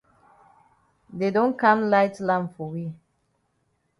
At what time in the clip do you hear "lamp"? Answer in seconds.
2.27-2.47